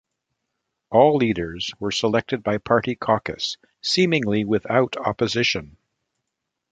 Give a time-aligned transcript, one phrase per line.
[0.89, 5.77] All leaders were selected by party caucus, seemingly without opposition.